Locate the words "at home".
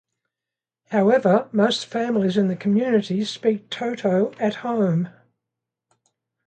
4.39-5.09